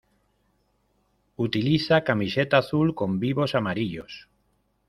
Utiliza 1.45 2.03
camiseta 2.03 2.57
azul 2.57 2.95
con 2.95 3.19
vivos 3.19 3.53
amarillos. 3.53 4.27